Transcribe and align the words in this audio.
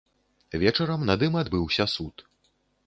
Вечарам 0.63 1.05
над 1.11 1.27
ім 1.29 1.39
адбыўся 1.43 1.91
суд. 1.97 2.15